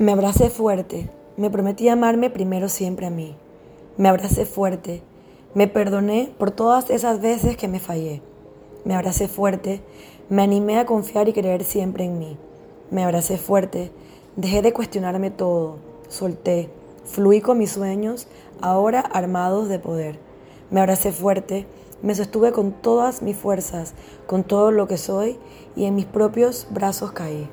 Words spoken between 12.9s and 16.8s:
Me abracé fuerte, dejé de cuestionarme todo, solté,